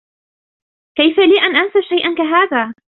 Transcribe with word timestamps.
كيف 0.97 1.19
لي 1.19 1.41
أن 1.45 1.55
أنسى 1.55 1.81
شيئا 1.81 2.15
كهذا؟ 2.17 2.73